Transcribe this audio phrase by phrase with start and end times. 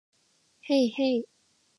[0.63, 1.25] へいへい